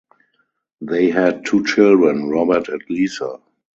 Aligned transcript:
They 0.81 1.11
had 1.11 1.45
two 1.45 1.63
children, 1.63 2.27
Robert 2.31 2.69
and 2.69 2.81
Lisa. 2.89 3.37